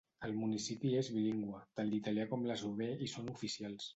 El 0.27 0.31
municipi 0.37 0.93
és 1.01 1.09
bilingüe, 1.17 1.59
tant 1.79 1.91
l'italià 1.93 2.27
com 2.31 2.47
l'eslovè 2.51 2.91
hi 3.05 3.13
són 3.15 3.33
oficials. 3.37 3.89